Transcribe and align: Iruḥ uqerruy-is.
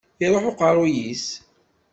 Iruḥ 0.23 0.45
uqerruy-is. 0.51 1.25